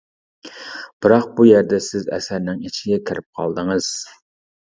بىراق 1.05 1.25
بۇ 1.39 1.45
يەردە 1.47 1.79
سىز 1.89 2.09
ئەسەرنىڭ 2.17 2.65
ئىچىگە 2.69 2.99
كىرىپ 3.11 3.41
قالدىڭىز. 3.41 3.93